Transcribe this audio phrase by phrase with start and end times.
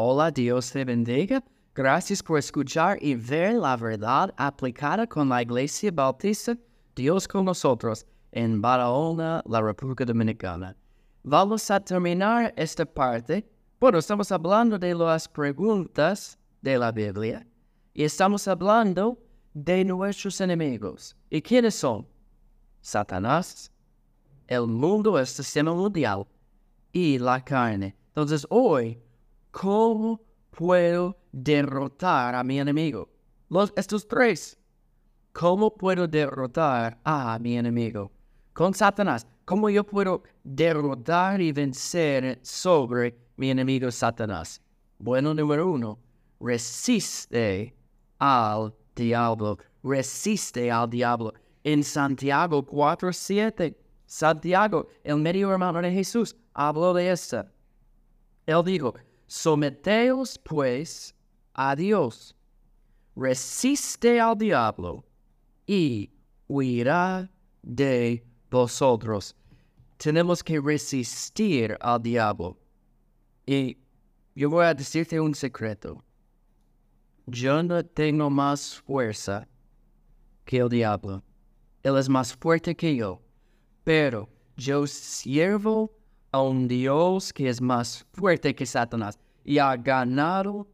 [0.00, 1.42] Hola, Dios te bendiga.
[1.74, 6.56] Gracias por escuchar y ver la verdad aplicada con la Iglesia Bautista
[6.94, 10.76] Dios con nosotros en Barahona, la República Dominicana.
[11.24, 13.44] Vamos a terminar esta parte.
[13.80, 17.44] Bueno, estamos hablando de las preguntas de la Biblia
[17.92, 19.18] y estamos hablando
[19.52, 21.16] de nuestros enemigos.
[21.28, 22.06] ¿Y quiénes son?
[22.82, 23.72] Satanás,
[24.46, 26.24] el mundo, el sistema mundial
[26.92, 27.96] y la carne.
[28.10, 28.96] Entonces hoy,
[29.58, 30.20] ¿cómo
[30.50, 33.08] puedo derrotar a mi enemigo?
[33.48, 34.56] Los, estos tres.
[35.32, 38.12] ¿Cómo puedo derrotar a mi enemigo?
[38.52, 39.26] Con Satanás.
[39.44, 44.62] ¿Cómo yo puedo derrotar y vencer sobre mi enemigo Satanás?
[44.96, 45.98] Bueno, número uno,
[46.38, 47.74] resiste
[48.20, 49.58] al diablo.
[49.82, 51.34] Resiste al diablo.
[51.64, 53.74] En Santiago 4.7,
[54.06, 57.44] Santiago, el medio hermano de Jesús, habló de esto.
[58.46, 58.94] Él dijo,
[59.28, 61.14] someteos pues
[61.54, 62.34] a Dios,
[63.14, 65.04] resiste al diablo
[65.66, 66.10] y
[66.48, 67.30] huirá
[67.62, 69.36] de vosotros.
[69.98, 72.58] Tenemos que resistir al diablo.
[73.46, 73.76] Y
[74.34, 76.02] yo voy a decirte un secreto.
[77.26, 79.46] Yo no tengo más fuerza
[80.44, 81.22] que el diablo.
[81.82, 83.20] Él es más fuerte que yo.
[83.84, 85.97] Pero yo sirvo
[86.32, 90.66] a un Dios que es más fuerte que Satanás y ha ganado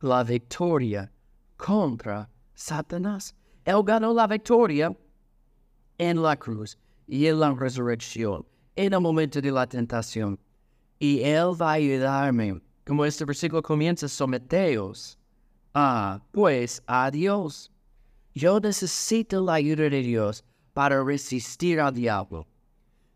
[0.00, 1.12] la victoria
[1.56, 3.34] contra Satanás.
[3.64, 4.96] Él ganó la victoria
[5.98, 10.38] en la cruz y en la resurrección, en el momento de la tentación.
[10.98, 12.60] Y Él va a ayudarme.
[12.84, 15.18] Como este versículo comienza, someteos
[15.74, 17.70] a, pues, a Dios.
[18.34, 22.46] Yo necesito la ayuda de Dios para resistir al diablo.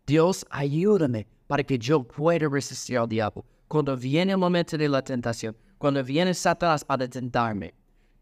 [0.05, 3.43] Dios, ayúdame para que yo pueda resistir al diablo.
[3.67, 7.73] Cuando viene el momento de la tentación, cuando viene Satanás para tentarme,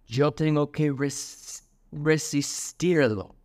[0.07, 0.91] yo tengo que
[1.91, 3.35] resistirlo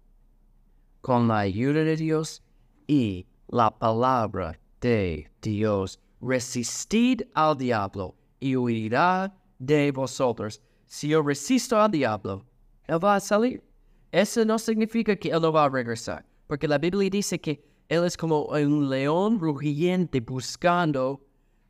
[1.03, 2.43] con la ayuda de Dios
[2.87, 6.01] y la palabra de Dios.
[6.23, 10.63] Resistid al diablo y huirá de vosotros.
[10.87, 12.43] Si yo resisto al diablo,
[12.87, 13.63] él va a salir.
[14.11, 18.05] Eso no significa que él no va a regresar, porque la Biblia dice que él
[18.05, 21.21] es como un león rugiente buscando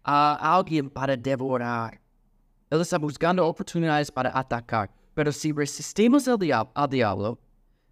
[0.04, 2.00] a alguien para devorar.
[2.70, 4.90] Él está buscando oportunidades para atacar.
[5.14, 7.38] Pero si resistimos al, diablo,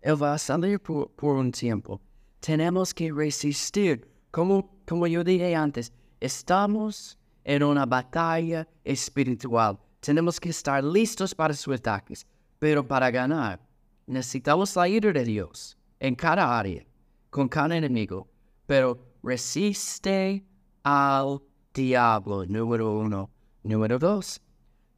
[0.00, 2.00] él va a salir por, un tiempo.
[2.40, 4.08] Tenemos que resistir.
[4.30, 9.78] Como, como yo dije antes, estamos en una batalla espiritual.
[10.00, 12.26] Tenemos que estar listos para sus ataques.
[12.58, 13.60] Pero para ganar,
[14.06, 16.84] necesitamos la ayuda de Dios en cada área,
[17.32, 18.28] con cada enemigo.
[18.66, 20.44] Pero resiste
[20.84, 21.40] al
[21.74, 23.30] diablo, número uno.
[23.64, 24.40] Número dos,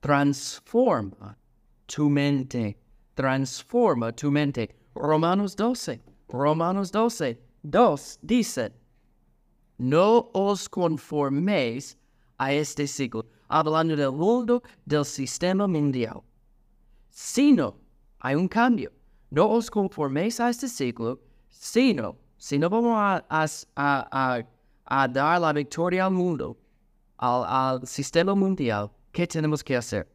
[0.01, 1.39] transforma
[1.87, 2.77] tu mente.
[3.15, 4.69] Transforma tu mente.
[4.95, 6.01] Romanos 12.
[6.29, 7.39] Romanos 12.
[7.63, 8.73] 2 dice,
[9.79, 11.97] no os conforméis
[12.39, 16.23] a este siglo, hablando del mundo, del sistema mundial,
[17.11, 17.77] sino
[18.21, 18.91] hay un cambio.
[19.31, 22.95] No os conforméis a este siglo, sino, si no vamos
[23.75, 24.45] a,
[25.09, 26.59] dar la victoria al mundo,
[27.17, 30.07] al, sistema mundial, ¿qué tenemos que hacer?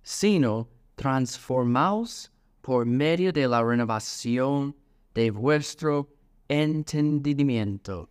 [0.00, 2.30] Sino transformaos
[2.60, 4.72] por medio de la renovación
[5.14, 6.08] de vuestro
[6.46, 8.08] entendimiento.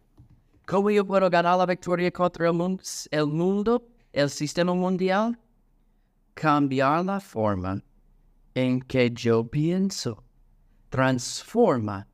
[0.66, 3.82] ¿Cómo yo puedo ganar la victoria contra el mundo,
[4.12, 5.40] el, sistema mundial?
[6.34, 7.82] Cambiar la forma
[8.54, 10.22] en que yo pienso.
[10.90, 12.06] Transforma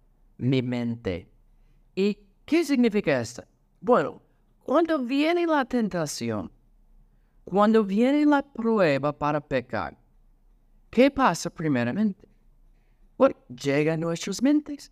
[0.44, 1.30] mi mente.
[1.96, 3.44] ¿Y qué significa esto?
[3.82, 4.22] Bueno,
[4.64, 6.52] cuando viene la tentación,
[7.44, 9.98] cuando viene la prueba para pecar,
[10.94, 12.30] ¿Qué pasa primeramente?
[13.18, 14.92] Bueno, llega a nuestras mentes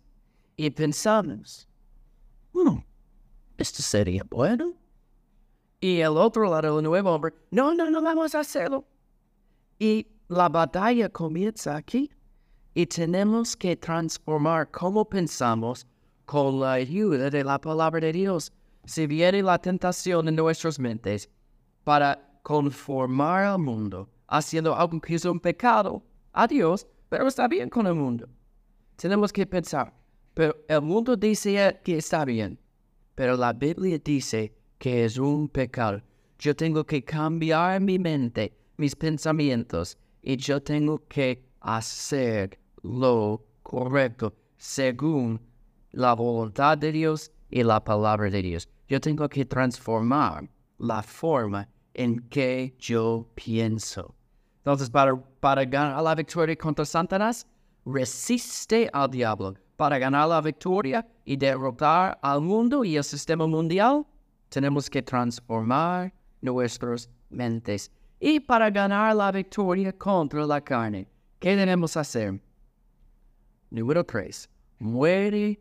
[0.56, 1.68] y pensamos,
[2.52, 2.78] hmm,
[3.56, 4.74] esto sería bueno.
[5.78, 8.84] Y el otro lado, el nuevo hombre, no, no, no vamos a hacerlo.
[9.78, 12.10] Y la batalla comienza aquí.
[12.74, 15.86] Y tenemos que transformar cómo pensamos
[16.24, 18.50] con la ayuda de la palabra de Dios.
[18.84, 21.28] Si viene la tentación en nuestras mentes
[21.84, 26.02] para conformar al mundo, haciendo algo que es un pecado
[26.32, 28.26] a Dios, pero está bien con el mundo.
[28.96, 29.92] Tenemos que pensar,
[30.32, 32.58] pero el mundo dice que está bien,
[33.14, 36.00] pero la Biblia dice que es un pecado.
[36.38, 44.34] Yo tengo que cambiar mi mente, mis pensamientos, y yo tengo que hacer lo correcto
[44.56, 45.40] según
[45.92, 48.68] la voluntad de Dios y la palabra de Dios.
[48.88, 50.48] Yo tengo que transformar
[50.78, 54.14] la forma en que yo pienso.
[54.58, 57.46] Entonces, para, para ganar la victoria contra Satanás,
[57.84, 59.54] resiste al diablo.
[59.76, 64.06] Para ganar la victoria y derrotar al mundo y el sistema mundial,
[64.48, 67.90] tenemos que transformar nuestras mentes.
[68.20, 71.08] Y para ganar la victoria contra la carne,
[71.40, 72.40] ¿qué debemos hacer?
[73.72, 74.50] Número 3.
[74.80, 75.58] Muere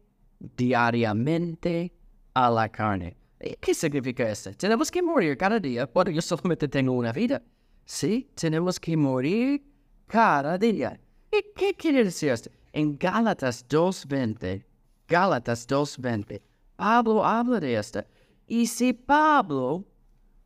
[0.58, 1.94] diariamente
[2.34, 3.16] a la carne.
[3.62, 4.52] ¿Qué significa esto?
[4.54, 5.90] Tenemos que morir cada día.
[5.94, 7.42] Bueno, yo solamente tengo una vida.
[7.86, 9.64] Sí, tenemos que morir
[10.08, 11.00] cada día.
[11.32, 12.50] ¿Y qué quiere decir esto?
[12.74, 14.66] En Gálatas 2.20,
[15.08, 16.42] Gálatas 2.20,
[16.76, 18.04] Pablo habla de esto.
[18.46, 19.86] Y si Pablo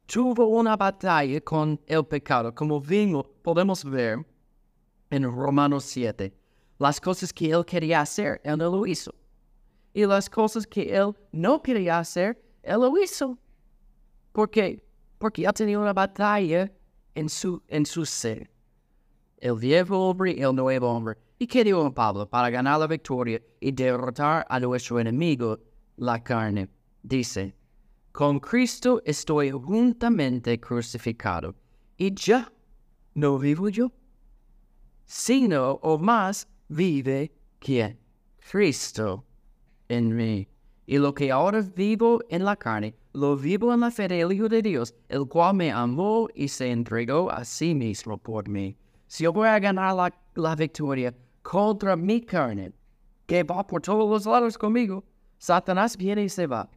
[0.05, 4.23] tuvo una batalla con el pecado, como vimos, podemos ver
[5.09, 6.31] en Romanos 7,
[6.79, 9.13] las cosas que él quería hacer, él no lo hizo.
[9.93, 13.37] Y las cosas que él no quería hacer, él lo hizo.
[14.31, 14.83] ¿Por qué?
[15.17, 16.71] Porque él tenía una batalla
[17.15, 18.49] en su, en su ser.
[19.37, 21.17] El viejo hombre y el nuevo hombre.
[21.39, 22.29] ¿Y qué dijo Pablo?
[22.29, 25.59] Para ganar la victoria y derrotar a nuestro enemigo,
[25.97, 26.69] la carne.
[27.03, 27.55] Dice,
[28.11, 31.55] con Cristo estoy juntamente crucificado.
[31.97, 32.51] Y ya
[33.13, 33.91] no vivo yo,
[35.05, 37.99] sino o más vive quien?
[38.39, 39.25] Cristo
[39.89, 40.47] en mí.
[40.87, 44.47] Y lo que ahora vivo en la carne, lo vivo en la fe del Hijo
[44.47, 48.77] de Dios, el cual me amó y se entregó a sí mismo por mí.
[49.07, 52.71] Si yo voy a ganar la, la victoria contra mi carne,
[53.25, 55.03] que va por todos los lados conmigo,
[55.39, 56.69] Satanás viene y se va.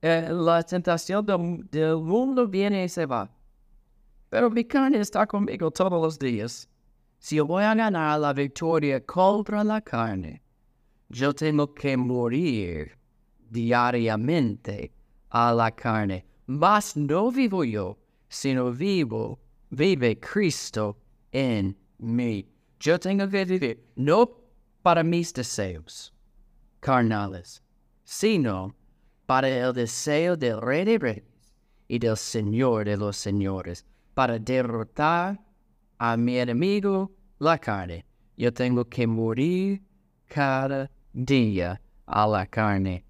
[0.00, 3.30] Eh, la tentación del, del mundo viene y se va.
[4.30, 6.68] Pero mi carne está conmigo todos los días.
[7.22, 10.42] Si voy a ganar la victoria contra la carne,
[11.08, 12.98] yo tengo que morir
[13.48, 14.90] diariamente
[15.30, 16.24] a la carne.
[16.48, 17.96] Mas no vivo yo,
[18.28, 19.38] sino vivo,
[19.70, 20.96] vive Cristo
[21.30, 22.44] en mí.
[22.80, 24.28] Yo tengo que vivir no
[24.82, 26.12] para mis deseos
[26.80, 27.62] carnales,
[28.02, 28.74] sino
[29.26, 31.24] para el deseo del Rey de Reyes
[31.86, 35.38] y del Señor de los Señores, para derrotar
[36.02, 38.04] a mi enemigo, la carne.
[38.36, 39.80] Yo tengo que morir
[40.26, 43.04] cada día a la carne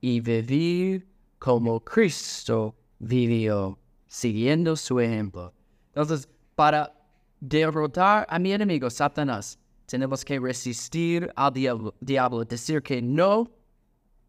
[0.00, 1.06] y vivir
[1.38, 5.52] como Cristo vivió, siguiendo su ejemplo.
[5.88, 6.90] Entonces, para
[7.38, 13.50] derrotar a mi enemigo, Satanás, tenemos que resistir al diablo, decir que no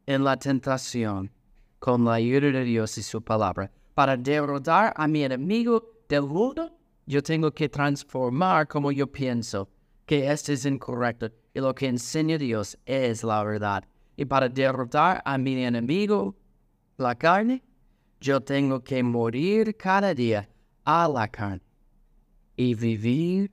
[0.06, 1.32] en la tentación
[1.80, 3.72] con la ayuda de Dios y su palabra.
[3.94, 6.79] Para derrotar a mi enemigo del mundo,
[7.10, 9.68] yo tengo que transformar como yo pienso,
[10.06, 13.84] que esto es incorrecto y lo que enseña Dios es la verdad.
[14.16, 16.36] Y para derrotar a mi enemigo,
[16.98, 17.64] la carne,
[18.22, 20.48] yo tengo que morir cada día
[20.86, 21.64] a la carne
[22.56, 23.52] y vivir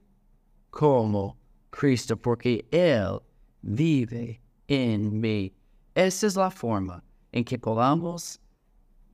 [0.69, 1.38] como
[1.70, 3.20] Cristo, porque Él
[3.62, 5.55] vive en mí.
[5.94, 8.38] Esa es la forma en que podamos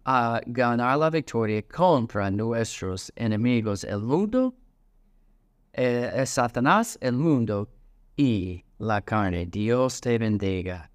[0.06, 4.54] uh, ganar la victoria contra nuestros enemigos, el mundo,
[5.75, 7.69] eh, Satanás, el mundo
[8.16, 9.46] y la carne.
[9.46, 10.92] Dios te bendiga.